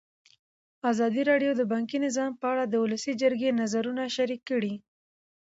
[0.91, 4.73] ازادي راډیو د بانکي نظام په اړه د ولسي جرګې نظرونه شریک کړي.